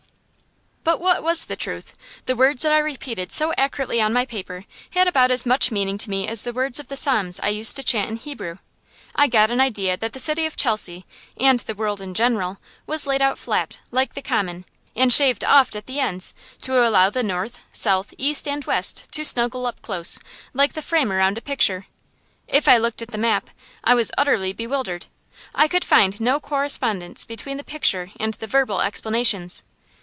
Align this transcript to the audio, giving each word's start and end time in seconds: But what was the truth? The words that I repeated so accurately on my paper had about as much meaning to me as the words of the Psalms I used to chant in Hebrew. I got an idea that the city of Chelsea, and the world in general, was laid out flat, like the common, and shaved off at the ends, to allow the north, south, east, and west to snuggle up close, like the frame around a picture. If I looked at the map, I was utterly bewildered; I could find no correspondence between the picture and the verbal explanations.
But 0.83 0.99
what 0.99 1.21
was 1.21 1.45
the 1.45 1.55
truth? 1.55 1.93
The 2.25 2.35
words 2.35 2.63
that 2.63 2.71
I 2.73 2.79
repeated 2.79 3.31
so 3.31 3.53
accurately 3.55 4.01
on 4.01 4.11
my 4.11 4.25
paper 4.25 4.65
had 4.89 5.07
about 5.07 5.29
as 5.29 5.45
much 5.45 5.71
meaning 5.71 5.99
to 5.99 6.09
me 6.09 6.27
as 6.27 6.43
the 6.43 6.51
words 6.53 6.79
of 6.79 6.87
the 6.87 6.97
Psalms 6.97 7.39
I 7.39 7.49
used 7.49 7.75
to 7.75 7.83
chant 7.83 8.09
in 8.09 8.15
Hebrew. 8.17 8.57
I 9.15 9.27
got 9.27 9.51
an 9.51 9.61
idea 9.61 9.95
that 9.95 10.13
the 10.13 10.19
city 10.19 10.45
of 10.47 10.55
Chelsea, 10.55 11.05
and 11.39 11.59
the 11.61 11.75
world 11.75 12.01
in 12.01 12.15
general, 12.15 12.57
was 12.87 13.05
laid 13.05 13.21
out 13.21 13.37
flat, 13.37 13.77
like 13.91 14.15
the 14.15 14.23
common, 14.23 14.65
and 14.95 15.13
shaved 15.13 15.43
off 15.43 15.75
at 15.75 15.85
the 15.85 15.99
ends, 15.99 16.33
to 16.63 16.85
allow 16.85 17.11
the 17.11 17.23
north, 17.23 17.59
south, 17.71 18.13
east, 18.17 18.47
and 18.47 18.65
west 18.65 19.07
to 19.11 19.23
snuggle 19.23 19.67
up 19.67 19.83
close, 19.83 20.19
like 20.51 20.73
the 20.73 20.81
frame 20.81 21.11
around 21.11 21.37
a 21.37 21.41
picture. 21.41 21.85
If 22.47 22.67
I 22.67 22.77
looked 22.79 23.03
at 23.03 23.09
the 23.11 23.17
map, 23.19 23.51
I 23.83 23.93
was 23.93 24.11
utterly 24.17 24.51
bewildered; 24.51 25.05
I 25.53 25.67
could 25.67 25.85
find 25.85 26.19
no 26.19 26.39
correspondence 26.39 27.23
between 27.23 27.57
the 27.57 27.63
picture 27.63 28.11
and 28.19 28.33
the 28.33 28.47
verbal 28.47 28.81
explanations. 28.81 29.63